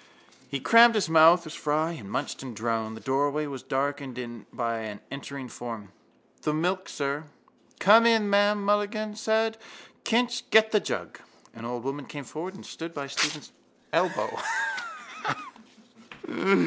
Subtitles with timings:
[0.48, 2.96] _He crammed his mouth with fry and munched and droned.
[2.96, 5.92] The doorway was darkened by an entering form.
[6.40, 7.24] —The milk, sir!
[7.80, 9.58] —Come in, ma'am, Mulligan said.
[10.04, 11.18] Kinch, get the jug.
[11.54, 13.52] An old woman came forward and stood by Stephen's
[13.92, 14.38] elbow.